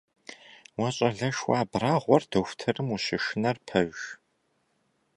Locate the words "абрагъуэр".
1.61-2.23